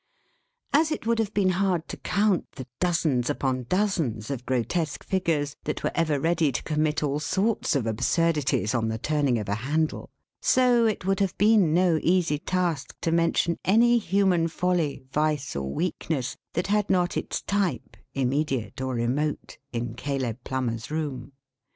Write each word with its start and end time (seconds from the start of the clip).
As 0.73 0.91
it 0.91 1.05
would 1.05 1.19
have 1.19 1.31
been 1.31 1.49
hard 1.61 1.87
to 1.89 1.97
count 1.97 2.53
the 2.53 2.65
dozens 2.79 3.29
upon 3.29 3.65
dozens 3.69 4.31
of 4.31 4.47
grotesque 4.47 5.03
figures 5.05 5.55
that 5.65 5.83
were 5.83 5.91
ever 5.93 6.19
ready 6.19 6.51
to 6.53 6.63
commit 6.63 7.03
all 7.03 7.19
sorts 7.19 7.75
of 7.75 7.85
absurdities, 7.85 8.73
on 8.73 8.87
the 8.87 8.97
turning 8.97 9.37
of 9.37 9.47
a 9.47 9.53
handle; 9.53 10.09
so 10.41 10.87
it 10.87 11.05
would 11.05 11.19
have 11.19 11.37
been 11.37 11.71
no 11.71 11.99
easy 12.01 12.39
task 12.39 12.97
to 13.01 13.11
mention 13.11 13.59
any 13.63 13.99
human 13.99 14.47
folly, 14.47 15.03
vice, 15.13 15.55
or 15.55 15.71
weakness, 15.71 16.35
that 16.53 16.65
had 16.65 16.89
not 16.89 17.15
its 17.15 17.43
type, 17.43 17.95
immediate 18.15 18.81
or 18.81 18.95
remote, 18.95 19.59
in 19.71 19.93
Caleb 19.93 20.39
Plummer's 20.43 20.89
room. 20.89 21.31